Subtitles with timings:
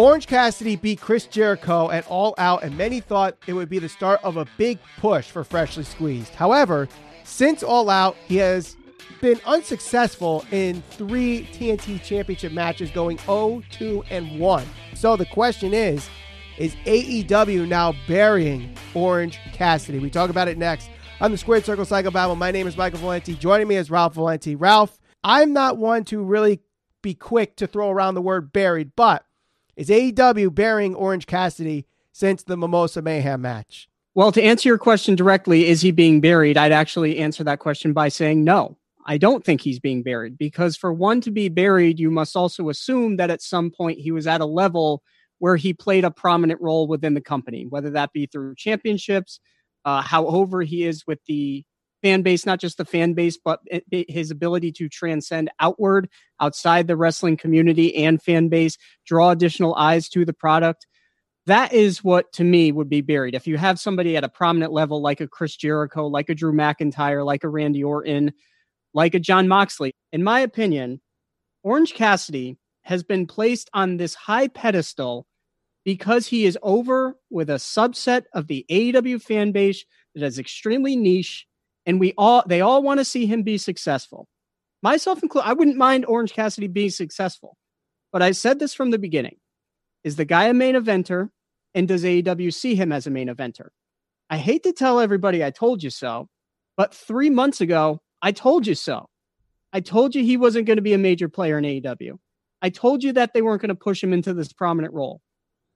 [0.00, 3.88] Orange Cassidy beat Chris Jericho at All Out, and many thought it would be the
[3.90, 6.34] start of a big push for Freshly Squeezed.
[6.34, 6.88] However,
[7.24, 8.78] since All Out, he has
[9.20, 14.66] been unsuccessful in three TNT Championship matches, going 0, 2, and 1.
[14.94, 16.08] So the question is
[16.56, 19.98] is AEW now burying Orange Cassidy?
[19.98, 20.88] We talk about it next
[21.20, 22.36] on the Squared Circle Psycho Babble.
[22.36, 23.34] My name is Michael Valenti.
[23.34, 24.56] Joining me is Ralph Valenti.
[24.56, 26.62] Ralph, I'm not one to really
[27.02, 29.26] be quick to throw around the word buried, but
[29.80, 33.88] is AEW burying Orange Cassidy since the Mimosa Mayhem match?
[34.14, 36.58] Well, to answer your question directly, is he being buried?
[36.58, 38.76] I'd actually answer that question by saying no.
[39.06, 42.68] I don't think he's being buried because for one to be buried, you must also
[42.68, 45.02] assume that at some point he was at a level
[45.38, 49.40] where he played a prominent role within the company, whether that be through championships,
[49.86, 51.64] uh, however he is with the
[52.02, 56.08] fan base, not just the fan base, but his ability to transcend outward
[56.40, 60.86] outside the wrestling community and fan base, draw additional eyes to the product.
[61.46, 63.34] That is what to me would be buried.
[63.34, 66.52] If you have somebody at a prominent level like a Chris Jericho, like a Drew
[66.52, 68.32] McIntyre, like a Randy Orton,
[68.94, 71.00] like a Jon Moxley, in my opinion,
[71.62, 75.26] Orange Cassidy has been placed on this high pedestal
[75.84, 80.96] because he is over with a subset of the AEW fan base that is extremely
[80.96, 81.46] niche
[81.90, 84.28] and we all they all want to see him be successful.
[84.80, 87.56] Myself included, I wouldn't mind Orange Cassidy being successful.
[88.12, 89.38] But I said this from the beginning.
[90.04, 91.30] Is the guy a main eventer?
[91.74, 93.70] And does AEW see him as a main eventer?
[94.30, 96.28] I hate to tell everybody I told you so,
[96.76, 99.06] but three months ago, I told you so.
[99.72, 102.18] I told you he wasn't going to be a major player in AEW.
[102.62, 105.20] I told you that they weren't going to push him into this prominent role.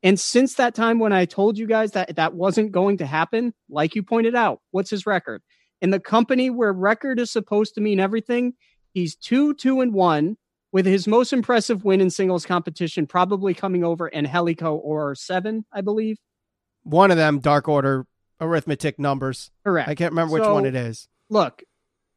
[0.05, 3.53] And since that time when I told you guys that that wasn't going to happen,
[3.69, 5.43] like you pointed out, what's his record?
[5.85, 8.55] In the company where record is supposed to mean everything,
[8.95, 10.39] he's 2 2 and 1
[10.73, 15.67] with his most impressive win in singles competition probably coming over in Helico or 7,
[15.71, 16.17] I believe.
[16.85, 18.07] One of them dark order
[18.41, 19.51] arithmetic numbers.
[19.63, 19.91] Correct.
[19.91, 21.07] I can't remember which one it is.
[21.29, 21.63] Look,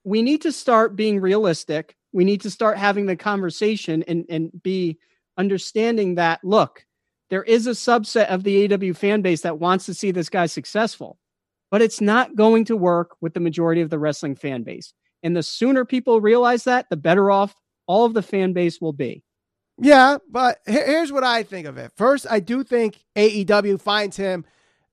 [0.05, 1.97] we need to start being realistic.
[2.13, 4.97] We need to start having the conversation and, and be
[5.37, 6.85] understanding that, look,
[7.29, 10.45] there is a subset of the AW fan base that wants to see this guy
[10.45, 11.19] successful,
[11.69, 14.93] but it's not going to work with the majority of the wrestling fan base.
[15.23, 17.55] And the sooner people realize that, the better off
[17.87, 19.23] all of the fan base will be.
[19.79, 21.91] Yeah, but here's what I think of it.
[21.95, 24.45] First, I do think AEW finds him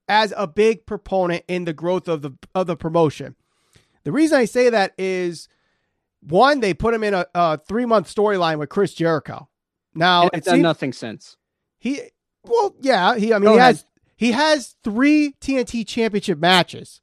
[0.08, 3.34] as a big proponent in the growth of the of the promotion.
[4.04, 5.48] The reason I say that is
[6.20, 9.48] one, they put him in a, a three month storyline with Chris Jericho.
[9.94, 11.36] Now it's done nothing since.
[11.78, 12.02] He
[12.44, 13.32] well, yeah, he.
[13.32, 13.76] I mean, Go he ahead.
[13.76, 13.86] has
[14.16, 17.00] he has three TNT Championship matches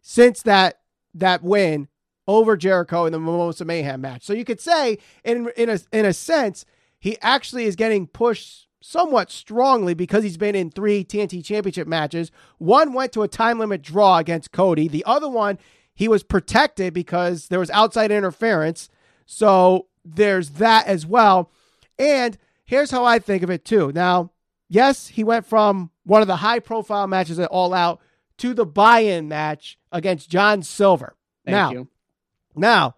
[0.00, 0.80] since that
[1.14, 1.88] that win
[2.26, 4.24] over Jericho in the Mimosa Mayhem match.
[4.24, 6.64] So you could say, in in a in a sense,
[6.98, 12.30] he actually is getting pushed somewhat strongly because he's been in three TNT Championship matches.
[12.58, 14.88] One went to a time limit draw against Cody.
[14.88, 15.58] The other one,
[15.94, 18.88] he was protected because there was outside interference.
[19.26, 21.50] So there's that as well.
[21.98, 23.90] And here's how I think of it too.
[23.94, 24.30] Now,
[24.68, 28.00] yes, he went from one of the high profile matches at All Out
[28.38, 31.14] to the buy in match against John Silver.
[31.44, 31.88] Thank now, you.
[32.56, 32.96] now,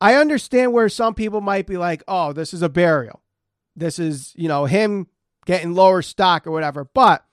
[0.00, 3.22] I understand where some people might be like, oh, this is a burial.
[3.74, 5.08] This is, you know, him
[5.46, 6.84] getting lower stock or whatever.
[6.84, 7.24] But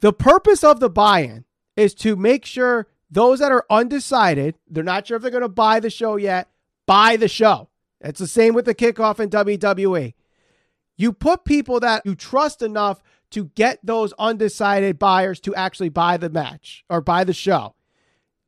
[0.00, 1.44] the purpose of the buy in
[1.74, 5.48] is to make sure those that are undecided, they're not sure if they're going to
[5.48, 6.50] buy the show yet,
[6.86, 7.70] buy the show.
[8.02, 10.12] It's the same with the kickoff in WWE.
[10.98, 16.16] You put people that you trust enough to get those undecided buyers to actually buy
[16.16, 17.74] the match or buy the show.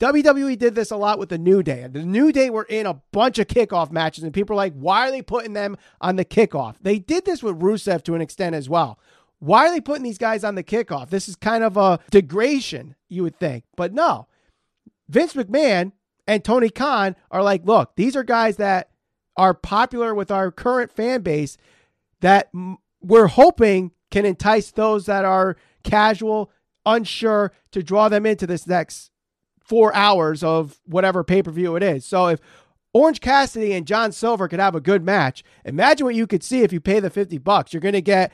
[0.01, 1.87] WWE did this a lot with the New Day.
[1.91, 5.07] The New Day were in a bunch of kickoff matches, and people are like, why
[5.07, 6.77] are they putting them on the kickoff?
[6.81, 8.99] They did this with Rusev to an extent as well.
[9.41, 11.11] Why are they putting these guys on the kickoff?
[11.11, 13.65] This is kind of a degradation, you would think.
[13.77, 14.27] But no,
[15.09, 15.93] Vince McMahon
[16.27, 18.91] and Tony Khan are like, look, these are guys that
[19.37, 21.59] are popular with our current fan base
[22.21, 22.51] that
[23.01, 26.51] we're hoping can entice those that are casual,
[26.85, 29.11] unsure to draw them into this next
[29.65, 32.05] four hours of whatever pay per view it is.
[32.05, 32.41] So if
[32.93, 36.63] Orange Cassidy and John Silver could have a good match, imagine what you could see
[36.63, 37.73] if you pay the 50 bucks.
[37.73, 38.33] You're going to get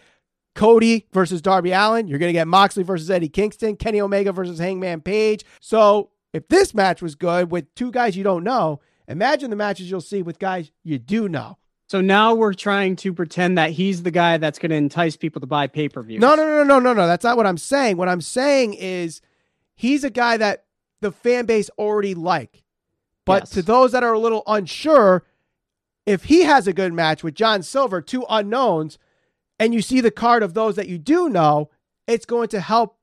[0.55, 2.09] Cody versus Darby Allin.
[2.09, 5.45] You're going to get Moxley versus Eddie Kingston, Kenny Omega versus Hangman Page.
[5.61, 9.91] So if this match was good with two guys you don't know, imagine the matches
[9.91, 11.59] you'll see with guys you do know.
[11.89, 15.41] So now we're trying to pretend that he's the guy that's going to entice people
[15.41, 16.19] to buy pay per view.
[16.19, 17.07] No, no, no, no, no, no.
[17.07, 17.97] That's not what I'm saying.
[17.97, 19.21] What I'm saying is
[19.77, 20.65] he's a guy that
[21.01, 22.65] the fan base already like.
[23.25, 23.51] But yes.
[23.51, 25.25] to those that are a little unsure,
[26.07, 28.99] if he has a good match with John Silver, two unknowns,
[29.59, 31.71] and you see the card of those that you do know,
[32.07, 32.99] it's going to help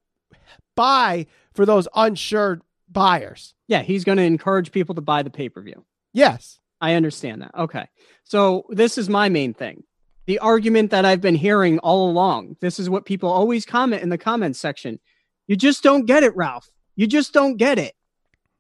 [0.76, 3.54] buy for those unsure buyers.
[3.68, 5.86] Yeah, he's going to encourage people to buy the pay per view.
[6.14, 6.60] Yes.
[6.84, 7.56] I understand that.
[7.58, 7.88] Okay.
[8.26, 9.86] So this is my main thing.
[10.26, 12.58] The argument that I've been hearing all along.
[12.60, 15.00] This is what people always comment in the comments section.
[15.48, 16.70] You just don't get it, Ralph.
[16.98, 17.94] You just don't get it.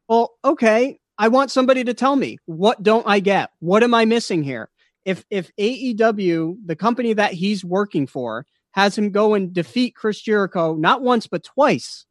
[0.08, 1.00] Well, okay.
[1.18, 3.50] I want somebody to tell me what don't I get?
[3.60, 4.70] What am I missing here?
[5.04, 10.22] If if AEW, the company that he's working for, has him go and defeat Chris
[10.22, 12.06] Jericho not once but twice,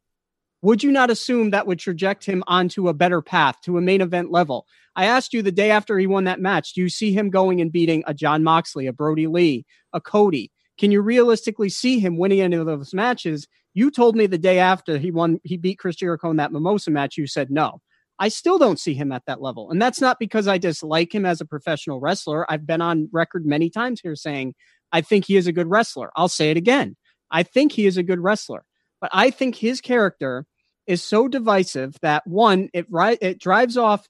[0.63, 3.99] would you not assume that would traject him onto a better path to a main
[3.99, 4.65] event level?
[4.95, 7.59] I asked you the day after he won that match, do you see him going
[7.59, 10.51] and beating a Jon Moxley, a Brodie Lee, a Cody?
[10.77, 13.45] Can you realistically see him winning any of those matches?
[13.73, 16.91] You told me the day after he won, he beat Chris Jericho in that Mimosa
[16.91, 17.17] match.
[17.17, 17.81] You said no.
[18.17, 19.69] I still don't see him at that level.
[19.69, 22.49] And that's not because I dislike him as a professional wrestler.
[22.49, 24.53] I've been on record many times here saying
[24.93, 26.11] I think he is a good wrestler.
[26.15, 26.95] I'll say it again.
[27.31, 28.63] I think he is a good wrestler.
[29.01, 30.45] But I think his character
[30.87, 34.07] is so divisive that one, it it drives off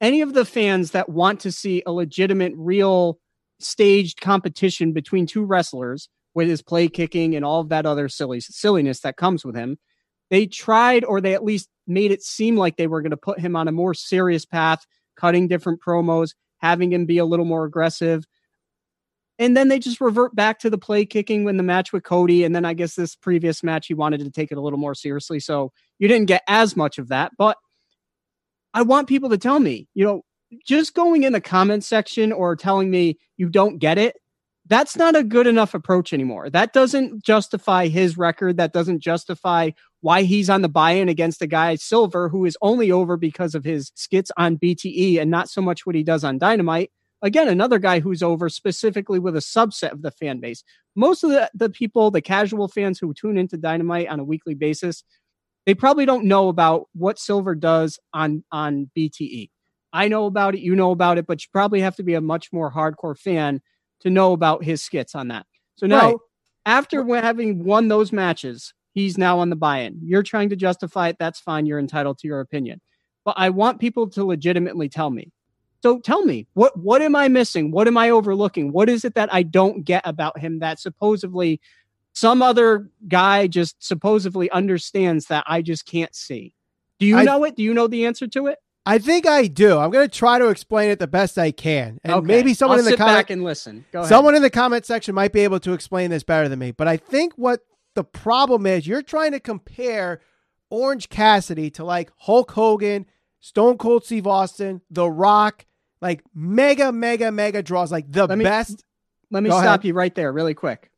[0.00, 3.18] any of the fans that want to see a legitimate, real
[3.60, 8.40] staged competition between two wrestlers with his play kicking and all of that other silly
[8.40, 9.78] silliness that comes with him.
[10.30, 13.40] They tried, or they at least made it seem like they were going to put
[13.40, 14.84] him on a more serious path,
[15.16, 18.24] cutting different promos, having him be a little more aggressive.
[19.38, 22.44] And then they just revert back to the play kicking when the match with Cody.
[22.44, 24.94] And then I guess this previous match, he wanted to take it a little more
[24.94, 25.40] seriously.
[25.40, 27.32] So you didn't get as much of that.
[27.36, 27.56] But
[28.72, 30.22] I want people to tell me, you know,
[30.64, 34.16] just going in the comment section or telling me you don't get it,
[34.66, 36.48] that's not a good enough approach anymore.
[36.48, 38.56] That doesn't justify his record.
[38.56, 39.70] That doesn't justify
[40.00, 43.54] why he's on the buy in against a guy, Silver, who is only over because
[43.54, 46.90] of his skits on BTE and not so much what he does on Dynamite.
[47.24, 50.62] Again, another guy who's over specifically with a subset of the fan base.
[50.94, 54.54] Most of the, the people, the casual fans who tune into Dynamite on a weekly
[54.54, 55.02] basis,
[55.64, 59.48] they probably don't know about what Silver does on on BTE.
[59.94, 62.20] I know about it, you know about it, but you probably have to be a
[62.20, 63.62] much more hardcore fan
[64.00, 65.46] to know about his skits on that.
[65.76, 66.16] So now, right.
[66.66, 69.98] after having won those matches, he's now on the buy-in.
[70.02, 71.16] You're trying to justify it.
[71.18, 71.64] That's fine.
[71.64, 72.82] You're entitled to your opinion.
[73.24, 75.32] But I want people to legitimately tell me.
[75.84, 77.70] So tell me, what what am I missing?
[77.70, 78.72] What am I overlooking?
[78.72, 81.60] What is it that I don't get about him that supposedly
[82.14, 86.54] some other guy just supposedly understands that I just can't see.
[86.98, 87.54] Do you I, know it?
[87.54, 88.60] Do you know the answer to it?
[88.86, 89.76] I think I do.
[89.76, 92.26] I'm going to try to explain it the best I can, and okay.
[92.26, 93.84] maybe someone I'll in the comment and listen.
[93.92, 94.08] Go ahead.
[94.08, 96.70] Someone in the comment section might be able to explain this better than me.
[96.70, 97.60] But I think what
[97.94, 100.22] the problem is, you're trying to compare
[100.70, 103.04] Orange Cassidy to like Hulk Hogan,
[103.40, 105.66] Stone Cold Steve Austin, The Rock,
[106.04, 108.84] like mega, mega, mega draws, like the let me, best.
[109.30, 109.84] Let me Go stop ahead.
[109.86, 110.90] you right there, really quick.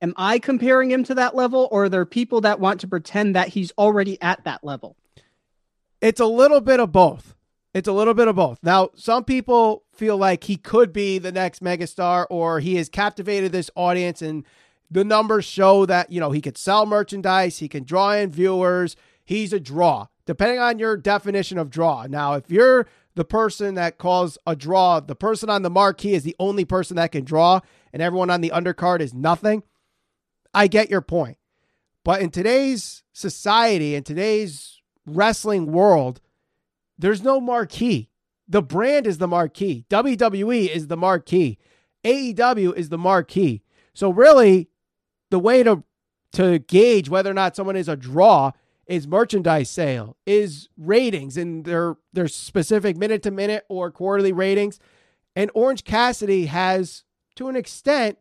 [0.00, 3.36] Am I comparing him to that level, or are there people that want to pretend
[3.36, 4.96] that he's already at that level?
[6.00, 7.36] It's a little bit of both.
[7.74, 8.60] It's a little bit of both.
[8.62, 13.52] Now, some people feel like he could be the next megastar, or he has captivated
[13.52, 14.44] this audience, and
[14.90, 18.96] the numbers show that you know he could sell merchandise, he can draw in viewers.
[19.22, 22.06] He's a draw, depending on your definition of draw.
[22.08, 26.24] Now, if you're the person that calls a draw, the person on the marquee is
[26.24, 27.60] the only person that can draw,
[27.92, 29.62] and everyone on the undercard is nothing
[30.52, 31.38] I get your point.
[32.04, 36.20] But in today's society, in today's wrestling world,
[36.98, 38.10] there's no marquee.
[38.46, 39.84] The brand is the marquee.
[39.90, 41.58] WWE is the marquee.
[42.04, 43.62] AEW is the marquee.
[43.94, 44.68] So really,
[45.30, 45.82] the way to
[46.32, 48.50] to gauge whether or not someone is a draw
[48.86, 54.78] is merchandise sale, is ratings and their their specific minute to minute or quarterly ratings.
[55.36, 57.02] And Orange Cassidy has,
[57.34, 58.18] to an extent,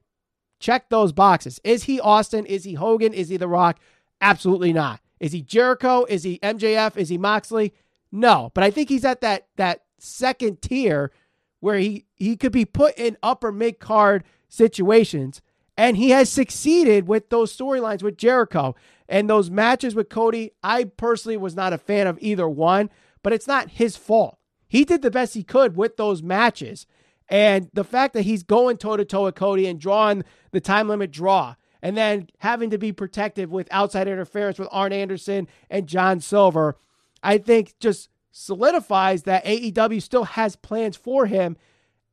[0.63, 1.59] Check those boxes.
[1.65, 2.45] Is he Austin?
[2.45, 3.13] Is he Hogan?
[3.13, 3.79] Is he The Rock?
[4.21, 5.01] Absolutely not.
[5.19, 6.05] Is he Jericho?
[6.05, 6.95] Is he MJF?
[6.95, 7.73] Is he Moxley?
[8.13, 11.11] No, but I think he's at that that second tier
[11.59, 15.41] where he he could be put in upper mid card situations
[15.77, 18.75] and he has succeeded with those storylines with Jericho
[19.09, 20.51] and those matches with Cody.
[20.63, 22.89] I personally was not a fan of either one,
[23.23, 24.37] but it's not his fault.
[24.67, 26.85] He did the best he could with those matches.
[27.29, 30.87] And the fact that he's going toe to toe with Cody and drawing the time
[30.87, 35.87] limit draw, and then having to be protective with outside interference with Arn Anderson and
[35.87, 36.77] John Silver,
[37.21, 41.57] I think just solidifies that AEW still has plans for him.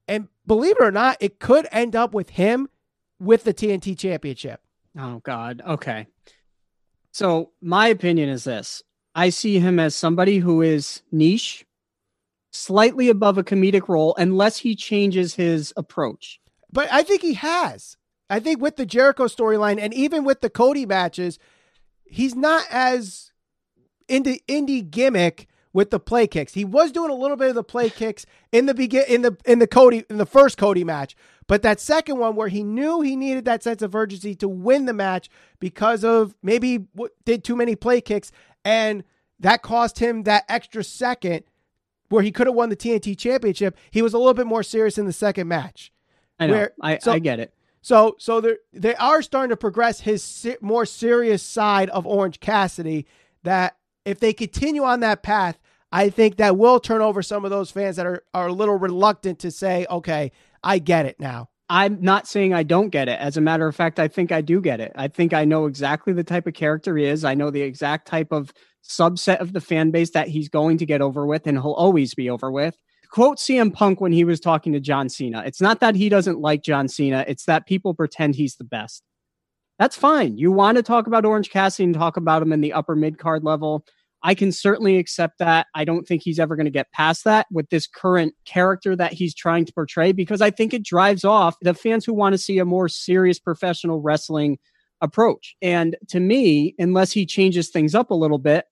[0.09, 2.69] And believe it or not, it could end up with him
[3.20, 4.60] with the TNT championship.
[4.98, 5.62] Oh, God.
[5.64, 6.06] Okay.
[7.12, 8.82] So, my opinion is this
[9.14, 11.66] I see him as somebody who is niche,
[12.52, 16.40] slightly above a comedic role unless he changes his approach.
[16.72, 17.96] But I think he has.
[18.28, 21.38] I think with the Jericho storyline and even with the Cody matches,
[22.04, 23.32] he's not as
[24.08, 26.54] indie indie gimmick with the play kicks.
[26.54, 29.36] He was doing a little bit of the play kicks in the begin in the
[29.44, 33.00] in the Cody in the first Cody match, but that second one where he knew
[33.00, 36.86] he needed that sense of urgency to win the match because of maybe
[37.24, 38.32] did too many play kicks
[38.64, 39.04] and
[39.38, 41.44] that cost him that extra second
[42.08, 43.76] where he could have won the TNT championship.
[43.90, 45.92] He was a little bit more serious in the second match.
[46.38, 46.52] I know.
[46.54, 47.54] Where, I, so, I get it.
[47.82, 53.06] So so they they are starting to progress his more serious side of Orange Cassidy
[53.42, 55.58] that if they continue on that path,
[55.92, 58.76] I think that will turn over some of those fans that are, are a little
[58.76, 60.32] reluctant to say, okay,
[60.62, 61.49] I get it now.
[61.68, 63.18] I'm not saying I don't get it.
[63.20, 64.92] As a matter of fact, I think I do get it.
[64.97, 67.25] I think I know exactly the type of character he is.
[67.25, 70.87] I know the exact type of subset of the fan base that he's going to
[70.87, 72.76] get over with and he'll always be over with.
[73.12, 75.42] Quote CM Punk when he was talking to John Cena.
[75.44, 79.04] It's not that he doesn't like John Cena, it's that people pretend he's the best.
[79.78, 80.37] That's fine.
[80.38, 83.18] You want to talk about Orange Cassidy and talk about him in the upper mid
[83.18, 83.85] card level.
[84.22, 85.66] I can certainly accept that.
[85.74, 89.12] I don't think he's ever going to get past that with this current character that
[89.12, 92.38] he's trying to portray because I think it drives off the fans who want to
[92.38, 94.58] see a more serious professional wrestling
[95.00, 95.56] approach.
[95.62, 98.66] And to me, unless he changes things up a little bit,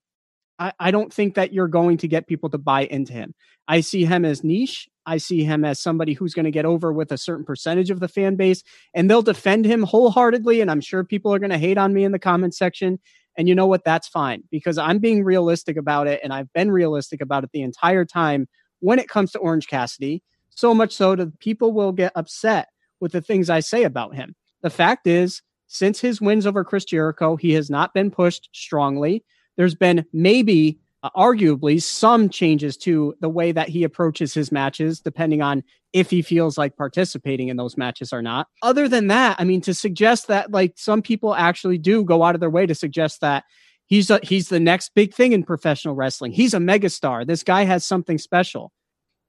[0.58, 3.34] I, I don't think that you're going to get people to buy into him.
[3.66, 4.88] I see him as niche.
[5.06, 8.00] I see him as somebody who's going to get over with a certain percentage of
[8.00, 8.62] the fan base
[8.94, 10.60] and they'll defend him wholeheartedly.
[10.60, 12.98] And I'm sure people are going to hate on me in the comment section.
[13.38, 13.85] And you know what?
[13.85, 16.21] That's fine because I'm being realistic about it.
[16.23, 18.49] And I've been realistic about it the entire time
[18.80, 20.23] when it comes to Orange Cassidy.
[20.50, 22.68] So much so that people will get upset
[22.99, 24.35] with the things I say about him.
[24.62, 29.25] The fact is, since his wins over Chris Jericho, he has not been pushed strongly.
[29.57, 35.00] There's been maybe uh, arguably some changes to the way that he approaches his matches,
[35.00, 35.62] depending on
[35.92, 38.48] if he feels like participating in those matches or not.
[38.62, 42.34] Other than that, I mean, to suggest that like some people actually do go out
[42.34, 43.44] of their way to suggest that
[43.86, 46.32] he's a, he's the next big thing in professional wrestling.
[46.32, 47.26] He's a megastar.
[47.26, 48.72] This guy has something special.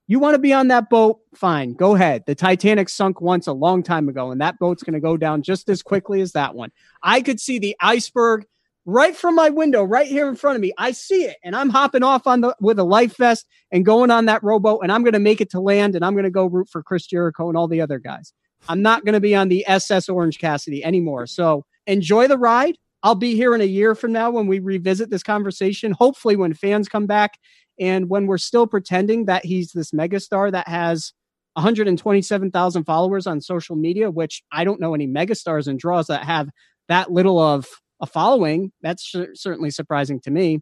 [0.08, 1.20] You want to be on that boat?
[1.36, 2.24] Fine, go ahead.
[2.26, 5.44] The Titanic sunk once a long time ago, and that boat's going to go down
[5.44, 6.72] just as quickly as that one.
[7.04, 8.46] I could see the iceberg
[8.90, 10.74] right from my window, right here in front of me.
[10.78, 14.12] I see it, and I'm hopping off on the with a life vest and going
[14.12, 16.32] on that rowboat, and I'm going to make it to land, and I'm going to
[16.32, 18.34] go root for Chris Jericho and all the other guys.
[18.68, 21.28] I'm not going to be on the SS Orange Cassidy anymore.
[21.28, 22.78] So enjoy the ride.
[23.04, 25.94] I'll be here in a year from now when we revisit this conversation.
[25.94, 27.38] Hopefully, when fans come back
[27.80, 31.14] and when we're still pretending that he's this megastar that has
[31.54, 36.50] 127,000 followers on social media, which I don't know any megastars and draws that have
[36.90, 37.68] that little of
[38.00, 38.72] a following.
[38.82, 40.62] That's sh- certainly surprising to me.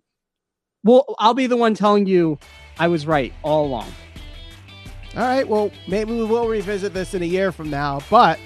[0.84, 2.38] Well, I'll be the one telling you
[2.80, 3.92] I was right all along.
[5.16, 5.48] All right.
[5.48, 8.02] Well, maybe we will revisit this in a year from now.
[8.10, 8.40] But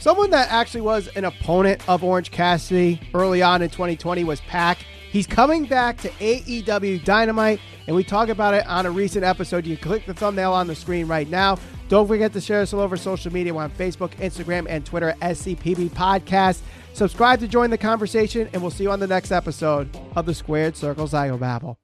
[0.00, 4.78] someone that actually was an opponent of Orange Cassidy early on in 2020 was Pac.
[5.10, 9.66] He's coming back to AEW Dynamite, and we talk about it on a recent episode.
[9.66, 11.58] You click the thumbnail on the screen right now.
[11.88, 13.54] Don't forget to share us all over social media.
[13.54, 16.60] We're on Facebook, Instagram, and Twitter, SCPB Podcast.
[16.92, 20.34] Subscribe to join the conversation, and we'll see you on the next episode of the
[20.34, 21.76] Squared Circle Psychobabble.